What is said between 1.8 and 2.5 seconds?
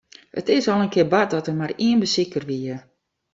ien besiker